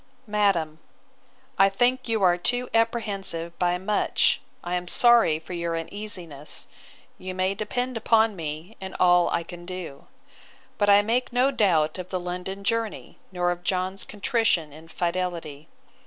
'MADAM, 0.25 0.79
'I 1.59 1.69
think 1.69 2.09
you 2.09 2.23
are 2.23 2.35
too 2.35 2.71
apprehensive 2.73 3.53
by 3.59 3.77
much; 3.77 4.41
I 4.63 4.73
am 4.73 4.87
sorry 4.87 5.37
for 5.37 5.53
your 5.53 5.77
uneasiness. 5.77 6.67
You 7.19 7.35
may 7.35 7.53
depend 7.53 7.97
upon 7.97 8.35
me, 8.35 8.75
and 8.81 8.95
all 8.99 9.29
I 9.29 9.43
can 9.43 9.63
do. 9.63 10.07
But 10.79 10.89
I 10.89 11.03
make 11.03 11.31
no 11.31 11.51
doubt 11.51 11.99
of 11.99 12.09
the 12.09 12.19
London 12.19 12.63
journey, 12.63 13.19
nor 13.31 13.51
of 13.51 13.61
John's 13.63 14.03
contrition 14.03 14.73
and 14.73 14.91
fidelity. 14.91 15.67